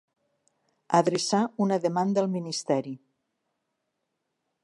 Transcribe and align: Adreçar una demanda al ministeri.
Adreçar 0.99 1.41
una 1.65 1.77
demanda 1.83 2.23
al 2.23 2.33
ministeri. 2.37 2.95